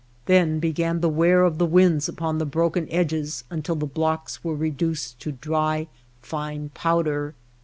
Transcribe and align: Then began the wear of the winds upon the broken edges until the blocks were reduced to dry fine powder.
Then 0.25 0.57
began 0.57 1.01
the 1.01 1.09
wear 1.09 1.43
of 1.43 1.59
the 1.59 1.65
winds 1.67 2.09
upon 2.09 2.39
the 2.39 2.45
broken 2.47 2.87
edges 2.89 3.43
until 3.51 3.75
the 3.75 3.85
blocks 3.85 4.43
were 4.43 4.55
reduced 4.55 5.19
to 5.19 5.31
dry 5.31 5.89
fine 6.23 6.69
powder. 6.73 7.35